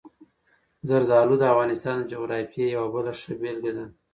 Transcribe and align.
زردالو 0.87 1.35
د 1.39 1.43
افغانستان 1.53 1.95
د 1.99 2.03
جغرافیې 2.11 2.65
یوه 2.75 2.87
بله 2.93 3.11
ښه 3.21 3.33
بېلګه 3.41 3.71
ده. 3.77 3.85